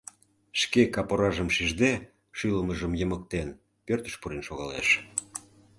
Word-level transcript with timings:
Шке 0.59 0.81
кап 0.93 1.09
оражым 1.13 1.49
шижде, 1.55 1.91
шӱлымыжым 2.37 2.93
йымыктен, 2.99 3.47
пӧртыш 3.85 4.13
пурен 4.21 4.41
шогалеш. 4.47 4.87